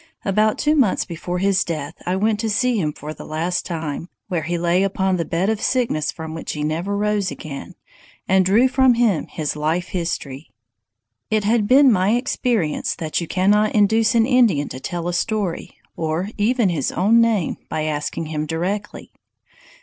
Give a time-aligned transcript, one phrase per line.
[0.25, 4.09] About two months before his death I went to see him for the last time,
[4.29, 7.75] where he lay upon the bed of sickness from which he never rose again,
[8.27, 10.49] and drew from him his life history.
[11.29, 15.77] It had been my experience that you cannot induce an Indian to tell a story,
[15.95, 19.11] or even his own name, by asking him directly.